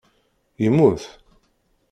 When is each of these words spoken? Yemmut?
Yemmut? 0.63 1.01